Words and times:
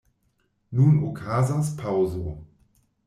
Nun 0.79 0.95
okazas 1.09 1.69
paŭzo. 1.83 2.37